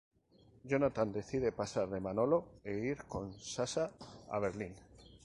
Jonathan 0.63 1.11
decide 1.11 1.51
pasar 1.51 1.85
de 1.93 1.99
Manolo 2.05 2.39
e 2.63 2.73
ir 2.89 2.97
con 3.11 3.31
Sasha 3.33 3.85
a 4.31 4.39
Berlin. 4.39 4.73